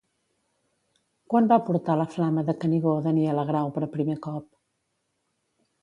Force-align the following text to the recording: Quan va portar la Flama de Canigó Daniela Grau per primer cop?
Quan 1.33 1.49
va 1.51 1.59
portar 1.67 1.99
la 2.01 2.07
Flama 2.15 2.45
de 2.49 2.57
Canigó 2.65 2.97
Daniela 3.09 3.47
Grau 3.53 3.71
per 3.79 3.87
primer 3.97 4.21
cop? 4.29 4.53